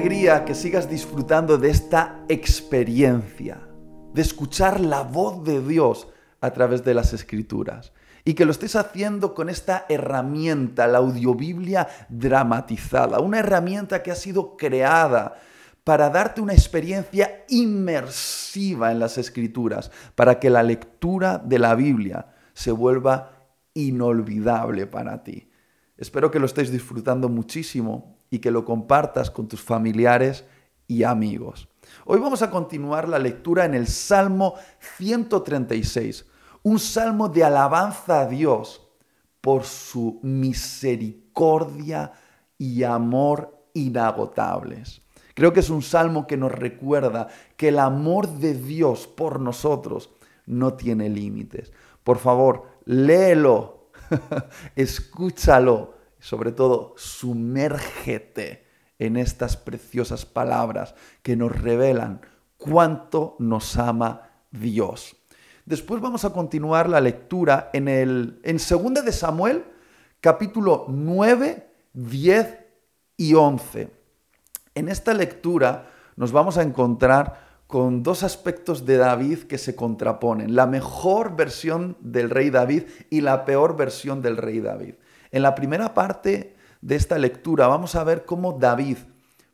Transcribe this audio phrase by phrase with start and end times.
[0.00, 3.60] que sigas disfrutando de esta experiencia,
[4.14, 6.06] de escuchar la voz de Dios
[6.40, 7.92] a través de las escrituras.
[8.24, 14.14] Y que lo estés haciendo con esta herramienta, la audiobiblia dramatizada, una herramienta que ha
[14.14, 15.36] sido creada
[15.82, 22.26] para darte una experiencia inmersiva en las escrituras, para que la lectura de la Biblia
[22.52, 25.50] se vuelva inolvidable para ti.
[25.96, 30.44] Espero que lo estéis disfrutando muchísimo y que lo compartas con tus familiares
[30.86, 31.68] y amigos.
[32.04, 34.54] Hoy vamos a continuar la lectura en el Salmo
[34.96, 36.26] 136,
[36.62, 38.88] un salmo de alabanza a Dios
[39.40, 42.12] por su misericordia
[42.58, 45.02] y amor inagotables.
[45.34, 50.10] Creo que es un salmo que nos recuerda que el amor de Dios por nosotros
[50.46, 51.72] no tiene límites.
[52.02, 53.90] Por favor, léelo,
[54.76, 55.94] escúchalo,
[56.28, 58.66] sobre todo, sumérgete
[58.98, 62.20] en estas preciosas palabras que nos revelan
[62.58, 65.16] cuánto nos ama Dios.
[65.64, 69.64] Después vamos a continuar la lectura en el en 2 de Samuel,
[70.20, 72.58] capítulo 9, 10
[73.16, 73.88] y 11.
[74.74, 80.54] En esta lectura nos vamos a encontrar con dos aspectos de David que se contraponen,
[80.54, 84.96] la mejor versión del rey David y la peor versión del rey David.
[85.30, 88.98] En la primera parte de esta lectura vamos a ver cómo David,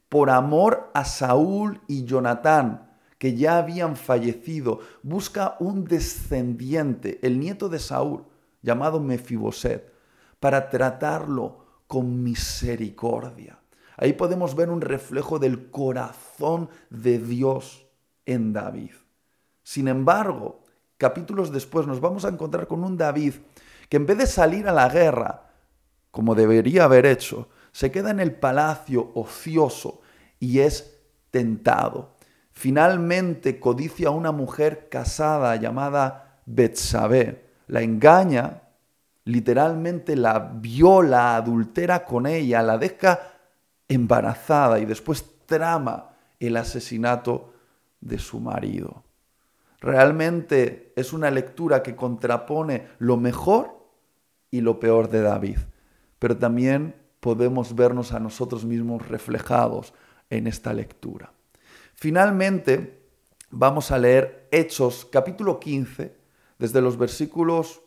[0.08, 7.68] por amor a Saúl y Jonatán, que ya habían fallecido, busca un descendiente, el nieto
[7.68, 8.24] de Saúl,
[8.62, 9.92] llamado Mefiboset,
[10.40, 13.58] para tratarlo con misericordia.
[13.96, 17.86] Ahí podemos ver un reflejo del corazón de Dios
[18.26, 18.92] en David.
[19.62, 20.62] Sin embargo,
[20.98, 23.34] capítulos después nos vamos a encontrar con un David
[23.88, 25.43] que en vez de salir a la guerra,
[26.14, 30.00] como debería haber hecho, se queda en el palacio ocioso
[30.38, 30.96] y es
[31.32, 32.14] tentado.
[32.52, 38.62] Finalmente codicia a una mujer casada llamada Betsabé, la engaña,
[39.24, 43.18] literalmente la viola, adultera con ella, la deja
[43.88, 47.54] embarazada y después trama el asesinato
[48.00, 49.02] de su marido.
[49.80, 53.84] Realmente es una lectura que contrapone lo mejor
[54.52, 55.58] y lo peor de David,
[56.24, 59.92] pero también podemos vernos a nosotros mismos reflejados
[60.30, 61.34] en esta lectura.
[61.92, 63.02] Finalmente,
[63.50, 66.16] vamos a leer Hechos capítulo 15,
[66.58, 67.82] desde los versículos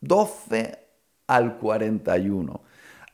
[0.00, 0.78] 12
[1.26, 2.62] al 41.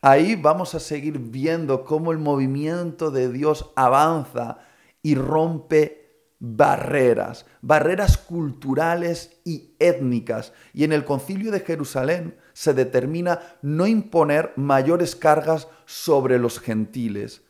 [0.03, 4.59] Ahí vamos a seguir viendo cómo el movimiento de Dios avanza
[5.03, 6.00] y rompe
[6.41, 10.53] barreras, barreras culturales y étnicas.
[10.73, 17.43] Y en el concilio de Jerusalén se determina no imponer mayores cargas sobre los gentiles.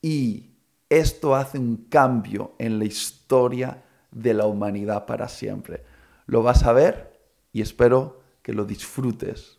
[0.00, 0.56] Y
[0.88, 5.84] esto hace un cambio en la historia de la humanidad para siempre.
[6.26, 7.20] Lo vas a ver
[7.52, 9.58] y espero que lo disfrutes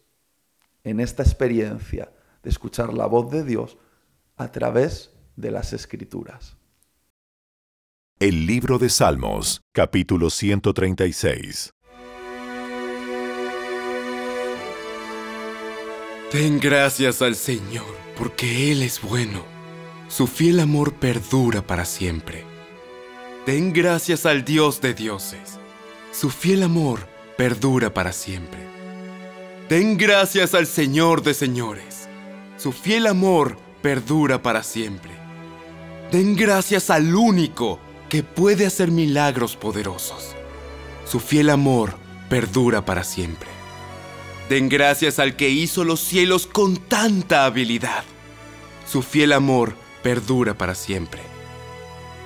[0.84, 3.78] en esta experiencia de escuchar la voz de Dios
[4.36, 6.58] a través de las escrituras.
[8.24, 11.74] El libro de Salmos, capítulo 136.
[16.32, 17.84] Den gracias al Señor,
[18.18, 19.44] porque Él es bueno.
[20.08, 22.46] Su fiel amor perdura para siempre.
[23.46, 25.60] Den gracias al Dios de dioses.
[26.14, 27.02] Su fiel amor
[27.36, 28.62] perdura para siempre.
[29.68, 32.08] Den gracias al Señor de señores.
[32.56, 35.12] Su fiel amor perdura para siempre.
[36.10, 37.82] Den gracias al único
[38.14, 40.36] que puede hacer milagros poderosos.
[41.04, 41.96] Su fiel amor
[42.30, 43.50] perdura para siempre.
[44.50, 48.04] Den gracias al que hizo los cielos con tanta habilidad.
[48.88, 51.22] Su fiel amor perdura para siempre.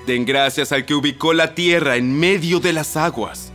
[0.06, 3.54] Den gracias al que ubicó la tierra en medio de las aguas.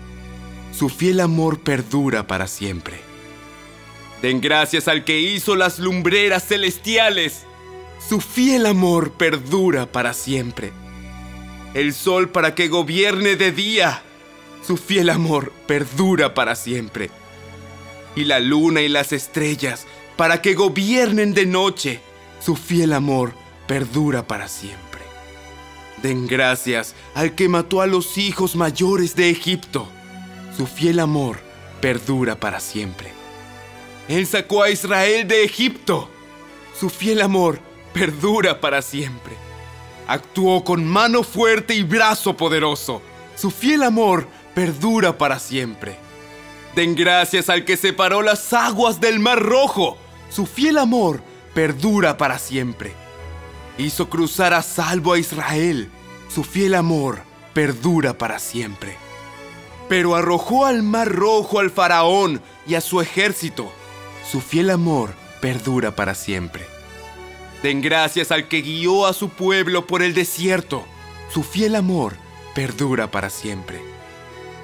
[0.73, 2.99] Su fiel amor perdura para siempre.
[4.23, 7.43] Den gracias al que hizo las lumbreras celestiales.
[8.09, 10.73] Su fiel amor perdura para siempre
[11.75, 14.03] el sol para que gobierne de día.
[14.67, 17.11] Su fiel amor perdura para siempre.
[18.15, 19.87] Y la luna y las estrellas
[20.17, 22.01] para que gobiernen de noche.
[22.41, 23.33] Su fiel amor
[23.67, 25.01] perdura para siempre.
[26.03, 29.89] Den gracias al que mató a los hijos mayores de Egipto.
[30.57, 31.39] Su fiel amor
[31.81, 33.13] perdura para siempre.
[34.09, 36.09] Él sacó a Israel de Egipto.
[36.79, 37.61] Su fiel amor
[37.93, 39.52] perdura para siempre.
[40.07, 43.03] Actuó con mano fuerte y brazo poderoso.
[43.35, 45.97] Su fiel amor perdura para siempre.
[46.75, 49.97] Den gracias al que separó las aguas del mar rojo.
[50.31, 51.23] Su fiel amor
[51.55, 52.95] perdura para siempre.
[53.79, 55.91] Hizo cruzar a salvo a Israel.
[56.29, 57.23] Su fiel amor
[57.53, 58.97] perdura para siempre.
[59.89, 63.71] Pero arrojó al mar rojo al faraón y a su ejército.
[64.31, 66.72] Su fiel amor perdura para siempre.
[67.63, 70.85] Den gracias al que guió a su pueblo por el desierto.
[71.33, 72.17] Su fiel amor
[72.55, 73.81] perdura para siempre.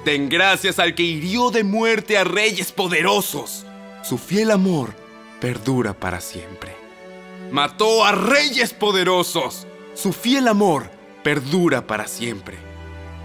[0.03, 3.65] Den gracias al que hirió de muerte a reyes poderosos.
[4.03, 4.93] Su fiel amor
[5.39, 6.75] perdura para siempre.
[7.51, 9.65] Mató a reyes poderosos.
[9.95, 10.91] Su fiel amor
[11.23, 12.57] perdura para siempre.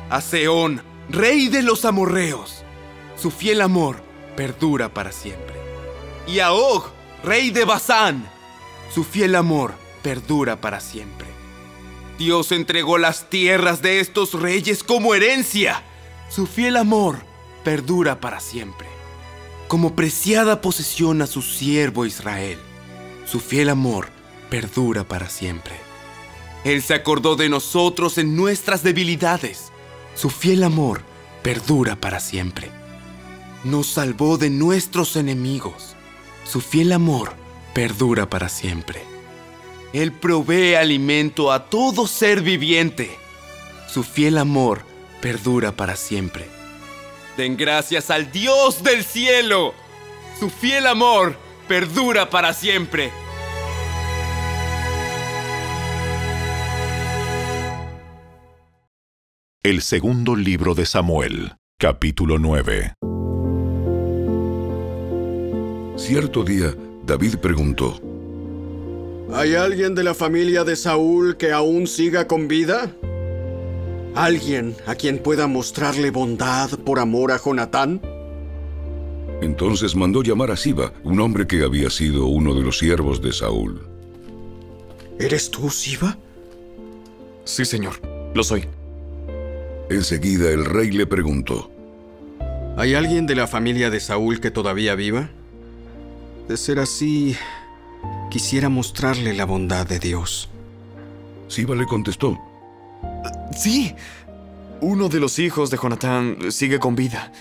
[0.09, 2.65] A Seón, rey de los amorreos.
[3.17, 4.03] Su fiel amor
[4.37, 5.55] perdura para siempre.
[6.27, 6.85] Y a Og,
[7.23, 8.33] rey de Basán.
[8.94, 11.26] Su fiel amor perdura para siempre.
[12.17, 15.82] Dios entregó las tierras de estos reyes como herencia.
[16.29, 17.19] Su fiel amor
[17.64, 18.87] perdura para siempre.
[19.67, 22.56] Como preciada posesión a su siervo Israel.
[23.26, 24.11] Su fiel amor
[24.49, 25.75] perdura para siempre.
[26.62, 29.73] Él se acordó de nosotros en nuestras debilidades.
[30.14, 31.02] Su fiel amor
[31.43, 32.70] perdura para siempre.
[33.64, 35.96] Nos salvó de nuestros enemigos.
[36.44, 37.44] Su fiel amor
[37.75, 39.03] perdura para siempre.
[39.93, 43.11] Él provee alimento a todo ser viviente.
[43.88, 44.82] Su fiel amor
[45.21, 46.49] perdura para siempre.
[47.37, 49.75] Den gracias al Dios del cielo.
[50.38, 51.37] Su fiel amor
[51.69, 53.11] perdura para siempre.
[59.62, 62.94] El segundo libro de Samuel, capítulo 9.
[65.97, 66.75] Cierto día,
[67.06, 68.01] David preguntó,
[69.33, 72.95] ¿Hay alguien de la familia de Saúl que aún siga con vida?
[74.15, 78.01] ¿Alguien a quien pueda mostrarle bondad por amor a Jonatán?
[79.43, 83.33] Entonces mandó llamar a Siba, un hombre que había sido uno de los siervos de
[83.33, 83.83] Saúl.
[85.19, 86.17] ¿Eres tú, Siba?
[87.45, 87.95] Sí, señor,
[88.35, 88.65] lo soy.
[89.91, 91.71] Enseguida el rey le preguntó,
[92.77, 95.31] ¿Hay alguien de la familia de Saúl que todavía viva?
[96.49, 97.37] De ser así,
[98.31, 100.49] quisiera mostrarle la bondad de Dios.
[101.49, 102.38] Siba le contestó,
[103.56, 103.94] Sí,
[104.81, 107.32] uno de los hijos de Jonatán sigue con vida.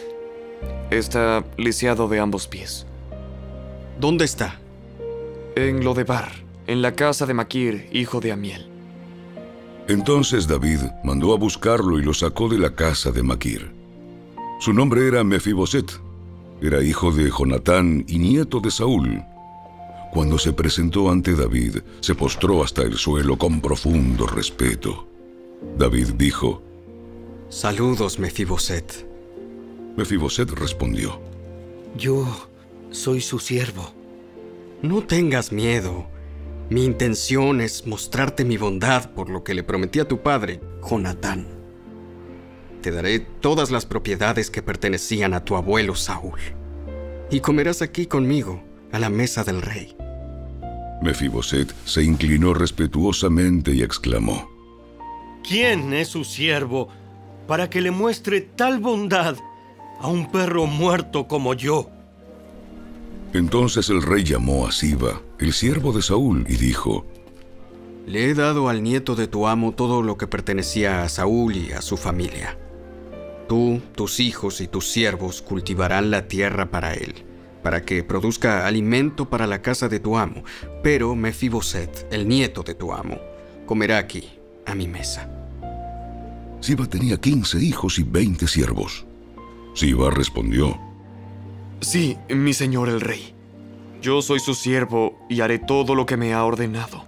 [0.92, 2.86] Está lisiado de ambos pies.
[4.00, 4.60] ¿Dónde está?
[5.56, 6.32] En Lodebar,
[6.68, 8.70] en la casa de Maquir, hijo de Amiel.
[9.88, 13.72] Entonces David mandó a buscarlo y lo sacó de la casa de Maquir.
[14.60, 15.92] Su nombre era Mefiboset.
[16.62, 19.24] Era hijo de Jonatán y nieto de Saúl.
[20.14, 25.08] Cuando se presentó ante David, se postró hasta el suelo con profundo respeto.
[25.78, 26.62] David dijo,
[27.50, 29.08] Saludos, Mefiboset.
[29.98, 31.20] Mefiboset respondió,
[31.98, 32.26] Yo
[32.92, 33.92] soy su siervo.
[34.82, 36.08] No tengas miedo.
[36.70, 41.63] Mi intención es mostrarte mi bondad por lo que le prometí a tu padre, Jonatán.
[42.84, 46.38] Te daré todas las propiedades que pertenecían a tu abuelo Saúl.
[47.32, 49.96] Y comerás aquí conmigo, a la mesa del rey.
[51.02, 54.50] Mefiboset se inclinó respetuosamente y exclamó,
[55.48, 56.90] ¿Quién es su siervo
[57.48, 59.38] para que le muestre tal bondad
[60.02, 61.90] a un perro muerto como yo?
[63.34, 67.06] Entonces el rey llamó a Siba, el siervo de Saúl, y dijo,
[68.06, 71.72] Le he dado al nieto de tu amo todo lo que pertenecía a Saúl y
[71.72, 72.58] a su familia.
[73.48, 77.14] Tú, tus hijos y tus siervos cultivarán la tierra para él,
[77.62, 80.44] para que produzca alimento para la casa de tu amo,
[80.82, 83.20] pero Mefiboset, el nieto de tu amo,
[83.66, 84.30] comerá aquí,
[84.66, 85.30] a mi mesa.
[86.62, 89.06] Siba tenía quince hijos y veinte siervos.
[89.74, 90.80] Siba respondió,
[91.82, 93.36] Sí, mi señor el rey.
[94.02, 97.06] Yo soy su siervo y haré todo lo que me ha ordenado.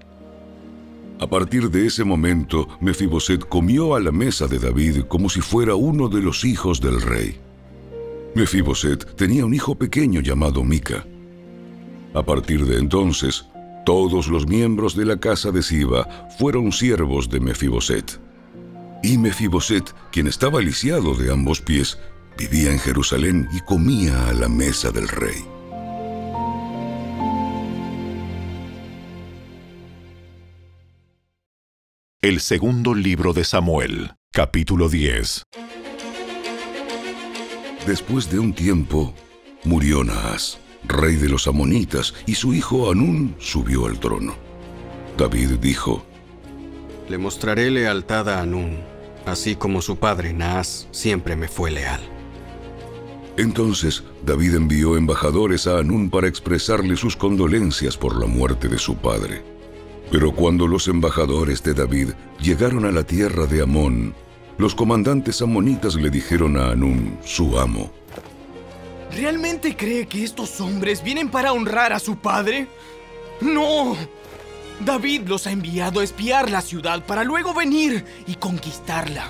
[1.18, 5.76] A partir de ese momento, Mefiboset comió a la mesa de David como si fuera
[5.76, 7.38] uno de los hijos del rey.
[8.36, 11.06] Mefiboset tenía un hijo pequeño llamado Mica.
[12.14, 13.46] A partir de entonces,
[13.86, 18.20] todos los miembros de la casa de Siba fueron siervos de Mefiboset.
[19.02, 21.98] Y Mefiboset, quien estaba lisiado de ambos pies,
[22.38, 25.55] vivía en Jerusalén y comía a la mesa del rey.
[32.26, 35.44] El segundo libro de Samuel, capítulo 10.
[37.86, 39.14] Después de un tiempo,
[39.64, 44.34] murió Naas, rey de los amonitas, y su hijo Anún subió al trono.
[45.20, 46.04] David dijo,
[47.10, 48.80] Le mostraré lealtad a Anún,
[49.28, 52.02] así como su padre Naas siempre me fue leal.
[53.38, 58.96] Entonces David envió embajadores a Anún para expresarle sus condolencias por la muerte de su
[58.96, 59.55] padre.
[60.12, 62.10] Pero cuando los embajadores de David
[62.40, 64.14] llegaron a la tierra de Amón,
[64.58, 67.92] los comandantes amonitas le dijeron a Anún, su amo,
[69.16, 72.68] ¿Realmente cree que estos hombres vienen para honrar a su padre?
[73.40, 73.96] No.
[74.82, 79.30] David los ha enviado a espiar la ciudad para luego venir y conquistarla.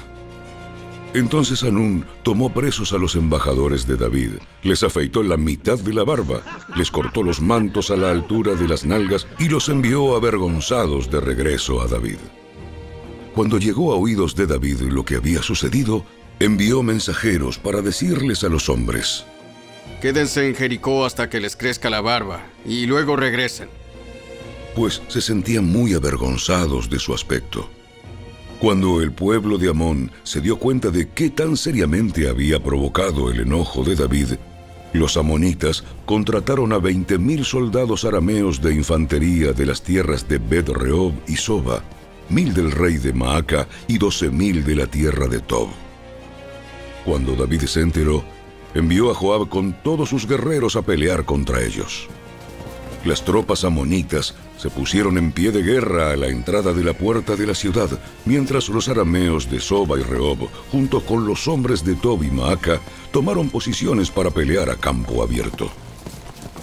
[1.16, 4.32] Entonces Anún tomó presos a los embajadores de David,
[4.64, 6.42] les afeitó la mitad de la barba,
[6.76, 11.22] les cortó los mantos a la altura de las nalgas y los envió avergonzados de
[11.22, 12.18] regreso a David.
[13.34, 16.06] Cuando llegó a oídos de David lo que había sucedido,
[16.42, 19.26] envió mensajeros para decirles a los hombres,
[20.02, 23.70] Quédense en Jericó hasta que les crezca la barba y luego regresen.
[24.76, 27.70] Pues se sentían muy avergonzados de su aspecto.
[28.66, 33.42] Cuando el pueblo de Amón se dio cuenta de qué tan seriamente había provocado el
[33.42, 34.38] enojo de David,
[34.92, 41.14] los amonitas contrataron a 20.000 soldados arameos de infantería de las tierras de Bet Rehob
[41.28, 41.84] y Soba,
[42.30, 45.70] mil del rey de Maaca y 12.000 de la tierra de Tob.
[47.06, 48.24] Cuando David se enteró,
[48.74, 52.08] envió a Joab con todos sus guerreros a pelear contra ellos.
[53.06, 57.36] Las tropas amonitas se pusieron en pie de guerra a la entrada de la puerta
[57.36, 57.88] de la ciudad,
[58.26, 62.82] mientras los arameos de Soba y Rehob, junto con los hombres de Tob y Maaca,
[63.12, 65.70] tomaron posiciones para pelear a campo abierto.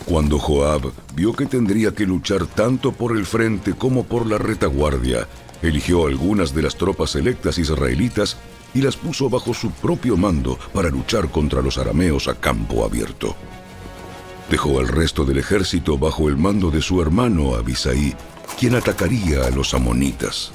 [0.04, 5.28] Cuando Joab vio que tendría que luchar tanto por el frente como por la retaguardia,
[5.62, 8.37] eligió algunas de las tropas electas israelitas
[8.75, 13.37] y las puso bajo su propio mando para luchar contra los arameos a campo abierto.
[14.52, 18.14] Dejó al resto del ejército bajo el mando de su hermano Abisaí,
[18.61, 20.52] quien atacaría a los amonitas.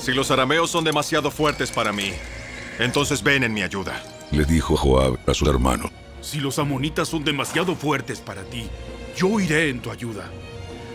[0.00, 2.10] Si los arameos son demasiado fuertes para mí,
[2.80, 4.02] entonces ven en mi ayuda.
[4.32, 5.88] Le dijo Joab a su hermano.
[6.20, 8.68] Si los amonitas son demasiado fuertes para ti,
[9.16, 10.28] yo iré en tu ayuda.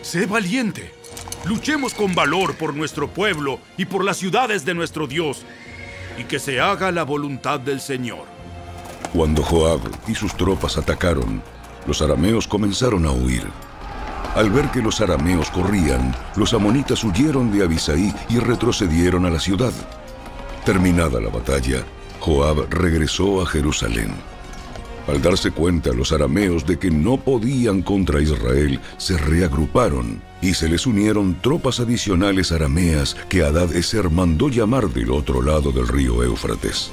[0.01, 0.91] Sé valiente.
[1.45, 5.45] Luchemos con valor por nuestro pueblo y por las ciudades de nuestro Dios,
[6.17, 8.25] y que se haga la voluntad del Señor.
[9.13, 11.41] Cuando Joab y sus tropas atacaron,
[11.87, 13.47] los arameos comenzaron a huir.
[14.35, 19.39] Al ver que los arameos corrían, los amonitas huyeron de Abisaí y retrocedieron a la
[19.39, 19.73] ciudad.
[20.65, 21.83] Terminada la batalla,
[22.19, 24.13] Joab regresó a Jerusalén.
[25.07, 30.69] Al darse cuenta los arameos de que no podían contra Israel, se reagruparon y se
[30.69, 36.89] les unieron tropas adicionales arameas que Adad-Eser mandó llamar del otro lado del río Éufrates.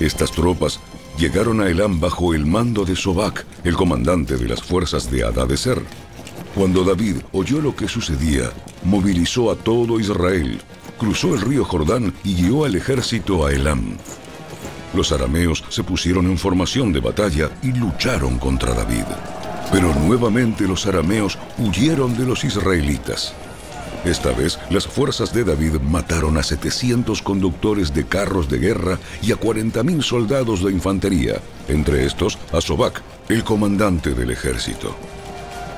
[0.00, 0.80] Estas tropas
[1.18, 5.82] llegaron a Elam bajo el mando de Sobac, el comandante de las fuerzas de Adadeser.
[6.54, 8.50] Cuando David oyó lo que sucedía,
[8.84, 10.60] movilizó a todo Israel,
[10.98, 13.96] cruzó el río Jordán y guió al ejército a Elam.
[14.94, 19.04] Los arameos se pusieron en formación de batalla y lucharon contra David.
[19.72, 23.34] Pero nuevamente los arameos huyeron de los israelitas.
[24.04, 29.30] Esta vez, las fuerzas de David mataron a 700 conductores de carros de guerra y
[29.30, 34.96] a 40.000 soldados de infantería, entre estos a Sobac, el comandante del ejército.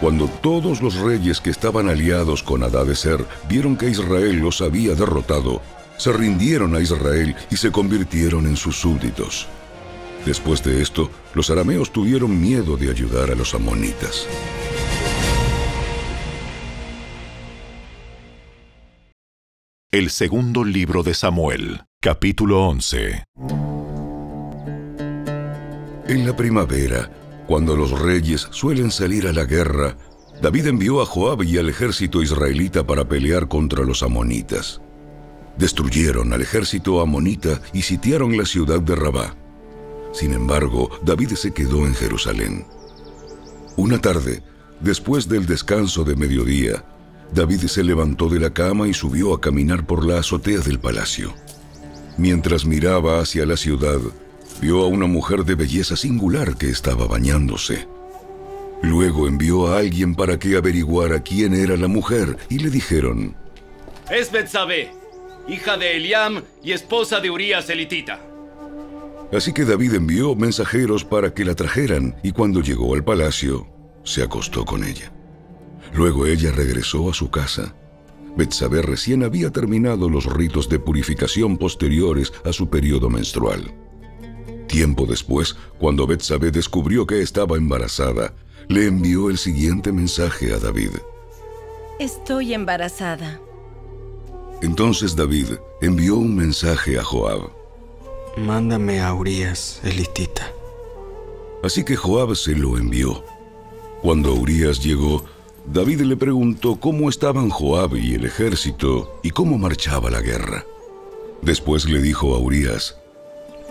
[0.01, 5.61] Cuando todos los reyes que estaban aliados con Adadeser vieron que Israel los había derrotado,
[5.99, 9.47] se rindieron a Israel y se convirtieron en sus súbditos.
[10.25, 14.27] Después de esto, los arameos tuvieron miedo de ayudar a los amonitas.
[19.95, 23.23] El segundo libro de Samuel, capítulo 11.
[26.09, 27.13] En la primavera,
[27.47, 29.97] cuando los reyes suelen salir a la guerra,
[30.43, 34.81] David envió a Joab y al ejército israelita para pelear contra los amonitas.
[35.59, 39.37] Destruyeron al ejército amonita y sitiaron la ciudad de Rabá.
[40.13, 42.67] Sin embargo, David se quedó en Jerusalén.
[43.77, 44.43] Una tarde,
[44.81, 46.85] después del descanso de mediodía,
[47.33, 51.35] David se levantó de la cama y subió a caminar por la azotea del palacio.
[52.17, 53.99] Mientras miraba hacia la ciudad,
[54.61, 57.89] vio a una mujer de belleza singular que estaba bañándose.
[58.83, 63.35] Luego envió a alguien para que averiguara quién era la mujer y le dijeron,
[64.11, 64.93] Es Betsabé,
[65.49, 68.21] hija de Eliam y esposa de Urías elitita.
[69.33, 73.67] Así que David envió mensajeros para que la trajeran y cuando llegó al palacio,
[74.05, 75.11] se acostó con ella.
[75.95, 77.75] Luego ella regresó a su casa.
[78.37, 83.73] Betsabé recién había terminado los ritos de purificación posteriores a su periodo menstrual.
[84.67, 88.35] Tiempo después, cuando Betsabé descubrió que estaba embarazada,
[88.69, 90.91] le envió el siguiente mensaje a David.
[92.01, 93.41] Estoy embarazada.
[94.63, 97.51] Entonces David envió un mensaje a Joab.
[98.37, 100.51] Mándame a Urias, elitita.
[101.63, 103.25] Así que Joab se lo envió.
[104.03, 105.25] Cuando Urias llegó,
[105.67, 110.65] David le preguntó cómo estaban Joab y el ejército y cómo marchaba la guerra.
[111.43, 112.97] Después le dijo a Urias,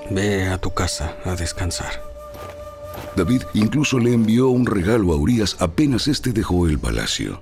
[0.10, 2.04] Ve a tu casa a descansar.
[3.16, 7.42] David incluso le envió un regalo a Urias apenas éste dejó el palacio.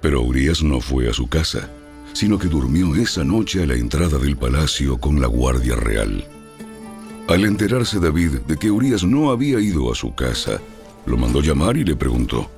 [0.00, 1.68] Pero Urias no fue a su casa,
[2.12, 6.24] sino que durmió esa noche a la entrada del palacio con la guardia real.
[7.28, 10.60] Al enterarse David de que Urias no había ido a su casa,
[11.04, 12.48] lo mandó llamar y le preguntó,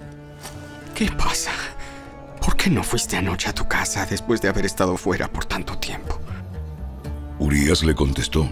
[1.01, 1.53] ¿Qué pasa?
[2.45, 5.79] ¿Por qué no fuiste anoche a tu casa después de haber estado fuera por tanto
[5.79, 6.21] tiempo?
[7.39, 8.47] Urias le contestó,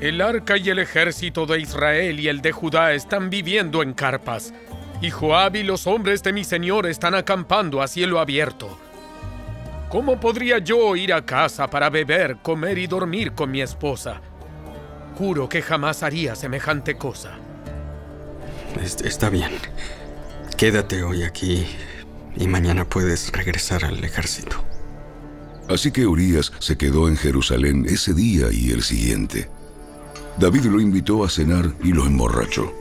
[0.00, 4.52] El arca y el ejército de Israel y el de Judá están viviendo en carpas,
[5.00, 8.76] y Joab y los hombres de mi señor están acampando a cielo abierto.
[9.88, 14.20] ¿Cómo podría yo ir a casa para beber, comer y dormir con mi esposa?
[15.16, 17.34] Juro que jamás haría semejante cosa.
[18.82, 19.52] Es- Está bien.
[20.62, 21.66] Quédate hoy aquí
[22.36, 24.64] y mañana puedes regresar al ejército.
[25.68, 29.50] Así que Urias se quedó en Jerusalén ese día y el siguiente.
[30.38, 32.72] David lo invitó a cenar y lo emborrachó.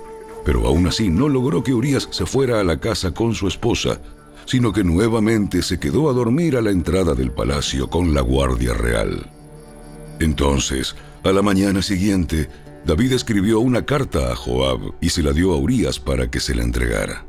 [0.46, 4.00] Pero aún así no logró que Urias se fuera a la casa con su esposa,
[4.46, 8.76] sino que nuevamente se quedó a dormir a la entrada del palacio con la guardia
[8.76, 9.26] real.
[10.20, 12.48] Entonces, a la mañana siguiente,
[12.86, 16.54] David escribió una carta a Joab y se la dio a Urias para que se
[16.54, 17.26] la entregara.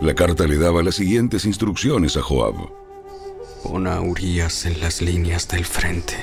[0.00, 2.54] La carta le daba las siguientes instrucciones a Joab.
[3.62, 6.14] Pon a Urias en las líneas del frente,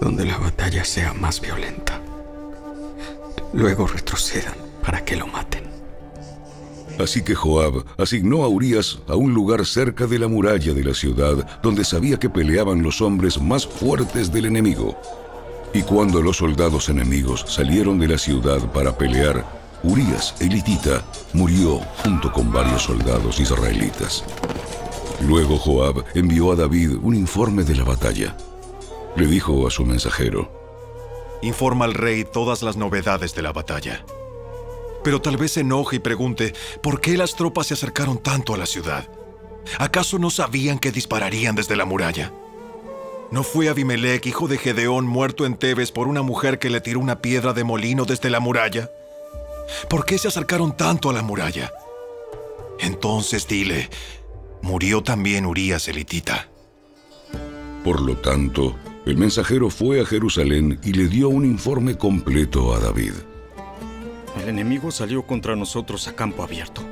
[0.00, 2.00] donde la batalla sea más violenta.
[3.52, 5.68] Luego retrocedan para que lo maten.
[6.98, 10.94] Así que Joab asignó a Urias a un lugar cerca de la muralla de la
[10.94, 15.00] ciudad donde sabía que peleaban los hombres más fuertes del enemigo.
[15.72, 22.32] Y cuando los soldados enemigos salieron de la ciudad para pelear, Urias, elitita, murió junto
[22.32, 24.24] con varios soldados israelitas.
[25.26, 28.36] Luego Joab envió a David un informe de la batalla.
[29.16, 30.50] Le dijo a su mensajero,
[31.42, 34.04] Informa al rey todas las novedades de la batalla.
[35.04, 38.58] Pero tal vez se enoje y pregunte, ¿por qué las tropas se acercaron tanto a
[38.58, 39.08] la ciudad?
[39.78, 42.32] ¿Acaso no sabían que dispararían desde la muralla?
[43.30, 46.98] ¿No fue Abimelech, hijo de Gedeón, muerto en Tebes por una mujer que le tiró
[46.98, 48.90] una piedra de molino desde la muralla?
[49.88, 51.72] ¿Por qué se acercaron tanto a la muralla?
[52.80, 53.90] Entonces dile,
[54.62, 56.48] murió también Urías elitita.
[57.84, 58.76] Por lo tanto,
[59.06, 63.12] el mensajero fue a Jerusalén y le dio un informe completo a David.
[64.42, 66.82] El enemigo salió contra nosotros a campo abierto.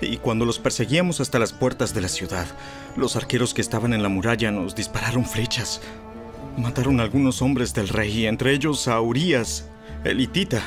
[0.00, 2.46] Y cuando los perseguíamos hasta las puertas de la ciudad,
[2.96, 5.80] los arqueros que estaban en la muralla nos dispararon flechas.
[6.58, 9.68] Mataron a algunos hombres del rey, entre ellos a Urias,
[10.04, 10.60] elitita.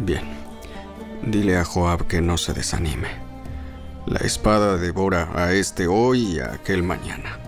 [0.00, 0.24] Bien.
[1.22, 3.08] Dile a Joab que no se desanime.
[4.06, 7.38] La espada devora a este hoy y a aquel mañana.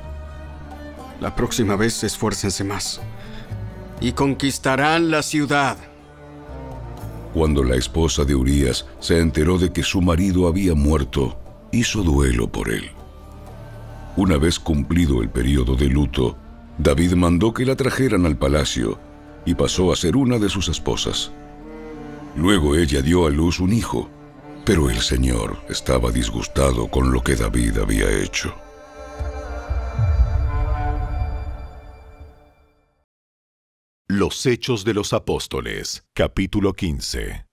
[1.20, 3.00] La próxima vez esfuércense más.
[4.00, 5.78] Y conquistarán la ciudad.
[7.32, 11.38] Cuando la esposa de Urías se enteró de que su marido había muerto,
[11.70, 12.90] hizo duelo por él.
[14.16, 16.36] Una vez cumplido el periodo de luto,
[16.76, 18.98] David mandó que la trajeran al palacio
[19.46, 21.32] y pasó a ser una de sus esposas.
[22.34, 24.08] Luego ella dio a luz un hijo,
[24.64, 28.54] pero el Señor estaba disgustado con lo que David había hecho.
[34.08, 37.46] Los Hechos de los Apóstoles, capítulo 15.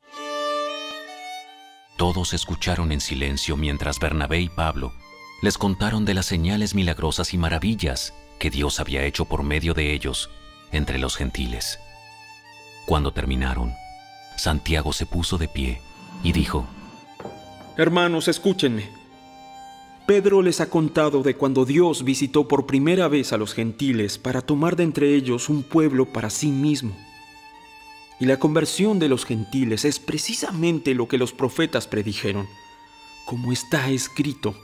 [1.98, 4.94] Todos escucharon en silencio mientras Bernabé y Pablo
[5.42, 9.94] les contaron de las señales milagrosas y maravillas que Dios había hecho por medio de
[9.94, 10.30] ellos
[10.72, 11.80] entre los gentiles.
[12.86, 13.74] Cuando terminaron,
[14.40, 15.82] Santiago se puso de pie
[16.24, 16.66] y dijo,
[17.78, 18.90] Hermanos, escúchenme.
[20.08, 24.42] Pedro les ha contado de cuando Dios visitó por primera vez a los gentiles para
[24.42, 26.98] tomar de entre ellos un pueblo para sí mismo.
[28.20, 32.48] Y la conversión de los gentiles es precisamente lo que los profetas predijeron,
[33.26, 34.56] como está escrito.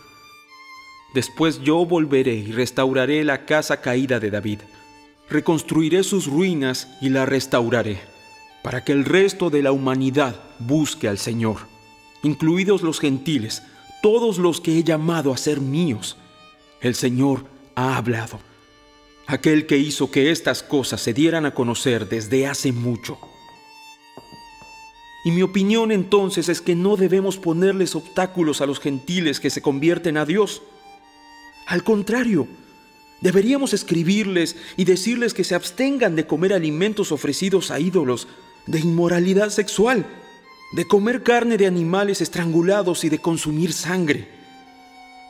[1.13, 4.59] Después yo volveré y restauraré la casa caída de David.
[5.29, 8.14] Reconstruiré sus ruinas y la restauraré,
[8.65, 11.57] para que el resto de la humanidad busque al Señor,
[12.23, 13.61] incluidos los gentiles,
[14.01, 16.17] todos los que he llamado a ser míos.
[16.81, 18.39] El Señor ha hablado,
[19.27, 23.19] aquel que hizo que estas cosas se dieran a conocer desde hace mucho.
[25.25, 29.61] Y mi opinión entonces es que no debemos ponerles obstáculos a los gentiles que se
[29.61, 30.63] convierten a Dios.
[31.67, 32.47] Al contrario,
[33.21, 38.27] deberíamos escribirles y decirles que se abstengan de comer alimentos ofrecidos a ídolos,
[38.67, 40.05] de inmoralidad sexual,
[40.73, 44.29] de comer carne de animales estrangulados y de consumir sangre.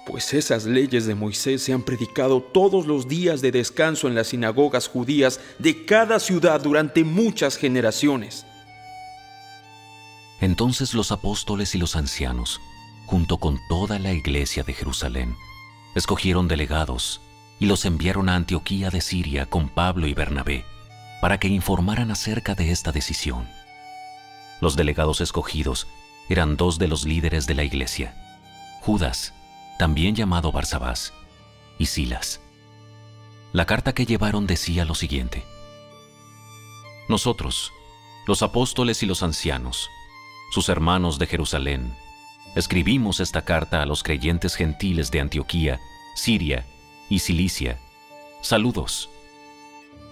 [0.05, 4.27] Pues esas leyes de Moisés se han predicado todos los días de descanso en las
[4.27, 8.45] sinagogas judías de cada ciudad durante muchas generaciones.
[10.39, 12.61] Entonces los apóstoles y los ancianos,
[13.07, 15.35] junto con toda la iglesia de Jerusalén,
[15.95, 17.21] escogieron delegados
[17.59, 20.65] y los enviaron a Antioquía de Siria con Pablo y Bernabé
[21.25, 23.49] para que informaran acerca de esta decisión.
[24.61, 25.87] Los delegados escogidos
[26.29, 28.13] eran dos de los líderes de la iglesia,
[28.81, 29.33] Judas,
[29.79, 31.13] también llamado Barsabás,
[31.79, 32.41] y Silas.
[33.53, 35.43] La carta que llevaron decía lo siguiente.
[37.09, 37.71] Nosotros,
[38.27, 39.89] los apóstoles y los ancianos,
[40.51, 41.95] sus hermanos de Jerusalén,
[42.55, 45.79] escribimos esta carta a los creyentes gentiles de Antioquía,
[46.15, 46.67] Siria
[47.09, 47.79] y Cilicia.
[48.43, 49.09] Saludos.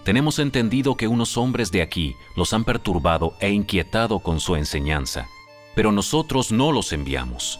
[0.04, 5.28] Tenemos entendido que unos hombres de aquí los han perturbado e inquietado con su enseñanza,
[5.74, 7.58] pero nosotros no los enviamos.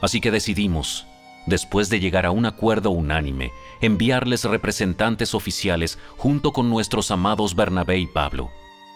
[0.00, 1.04] Así que decidimos,
[1.46, 7.98] después de llegar a un acuerdo unánime, enviarles representantes oficiales junto con nuestros amados Bernabé
[7.98, 8.50] y Pablo,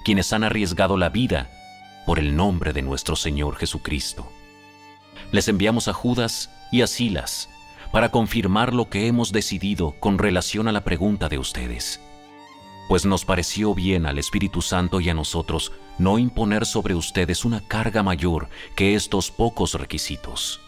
[0.04, 1.50] quienes han arriesgado la vida
[2.06, 4.30] por el nombre de nuestro Señor Jesucristo.
[5.32, 7.50] Les enviamos a Judas y a Silas
[7.90, 12.00] para confirmar lo que hemos decidido con relación a la pregunta de ustedes
[12.88, 17.60] pues nos pareció bien al Espíritu Santo y a nosotros no imponer sobre ustedes una
[17.60, 20.60] carga mayor que estos pocos requisitos.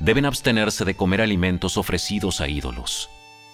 [0.00, 3.10] Deben abstenerse de comer alimentos ofrecidos a ídolos,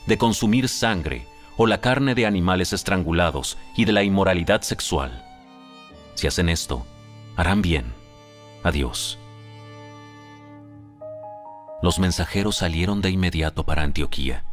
[0.07, 1.27] de consumir sangre
[1.57, 5.25] o la carne de animales estrangulados y de la inmoralidad sexual.
[6.15, 6.87] Si hacen esto,
[7.35, 7.93] harán bien.
[8.63, 9.19] Adiós.
[11.83, 14.45] Los mensajeros salieron de inmediato para Antioquía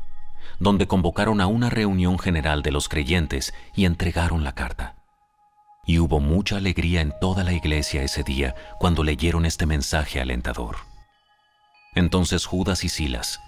[0.60, 4.96] donde convocaron a una reunión general de los creyentes y entregaron la carta.
[5.86, 10.78] Y hubo mucha alegría en toda la iglesia ese día cuando leyeron este mensaje alentador.
[11.96, 13.39] Entonces Judas y Silas,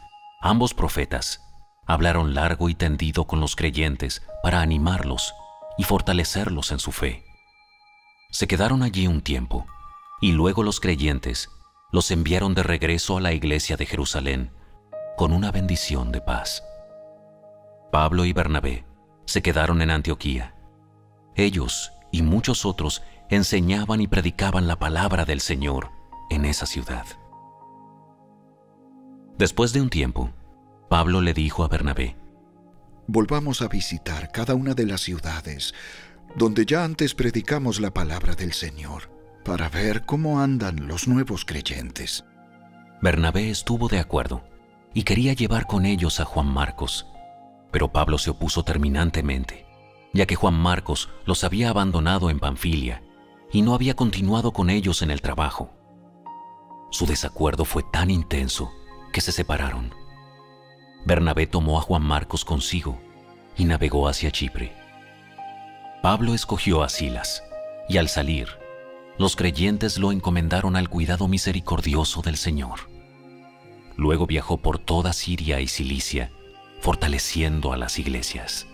[0.41, 1.41] ambos profetas,
[1.88, 5.34] hablaron largo y tendido con los creyentes para animarlos
[5.78, 7.24] y fortalecerlos en su fe.
[8.32, 9.65] Se quedaron allí un tiempo,
[10.22, 11.50] y luego los creyentes
[11.91, 14.52] los enviaron de regreso a la iglesia de Jerusalén
[15.15, 16.63] con una bendición de paz.
[17.95, 18.84] Pablo y Bernabé
[19.23, 20.53] se quedaron en Antioquía.
[21.34, 25.91] Ellos y muchos otros enseñaban y predicaban la palabra del Señor
[26.29, 27.05] en esa ciudad.
[29.38, 30.29] Después de un tiempo,
[30.89, 32.17] Pablo le dijo a Bernabé,
[33.08, 35.73] Volvamos a visitar cada una de las ciudades
[36.36, 39.10] donde ya antes predicamos la palabra del Señor,
[39.45, 42.25] para ver cómo andan los nuevos creyentes.
[43.01, 44.43] Bernabé estuvo de acuerdo
[44.93, 47.08] y quería llevar con ellos a Juan Marcos,
[47.76, 49.66] pero Pablo se opuso terminantemente,
[50.14, 53.04] ya que Juan Marcos los había abandonado en Panfilia
[53.52, 55.72] y no había continuado con ellos en el trabajo.
[56.90, 58.72] Su desacuerdo fue tan intenso
[59.12, 59.94] que se separaron.
[61.06, 62.98] Bernabé tomó a Juan Marcos consigo
[63.58, 64.74] y navegó hacia Chipre.
[66.02, 67.44] Pablo escogió a Silas
[67.90, 68.48] y al salir,
[69.18, 72.90] los creyentes lo encomendaron al cuidado misericordioso del Señor.
[73.98, 76.32] Luego viajó por toda Siria y Cilicia
[76.80, 78.68] fortaleciendo a las iglesias.